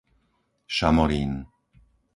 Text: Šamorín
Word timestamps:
Šamorín 0.75 1.31